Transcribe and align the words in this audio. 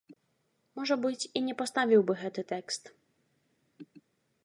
Можа 0.79 0.95
быць, 1.03 1.27
і 1.27 1.39
не 1.51 1.55
паставіў 1.61 2.01
бы 2.09 2.13
гэты 2.25 2.41
тэкст. 2.53 2.93